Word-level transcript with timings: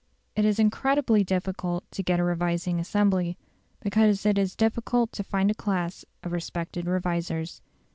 It 0.35 0.45
is 0.45 0.57
incredibly 0.57 1.23
difficult 1.23 1.83
to 1.91 2.01
get 2.01 2.19
a 2.19 2.23
revising 2.23 2.79
assembly, 2.79 3.37
because 3.81 4.25
it 4.25 4.39
is 4.39 4.55
difficult 4.55 5.11
to 5.11 5.23
find 5.23 5.51
a 5.51 5.53
class 5.53 6.05
of 6.23 6.31
respected 6.31 6.87
revisers. 6.87 7.61